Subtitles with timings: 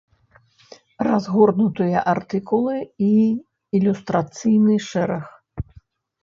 [1.07, 2.77] Разгорнутыя артыкулы
[3.09, 3.11] і
[3.81, 5.25] ілюстрацыйны шэраг.